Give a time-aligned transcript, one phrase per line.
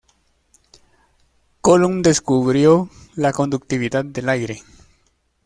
[1.61, 4.63] Coulomb descubrió la conductividad del aire.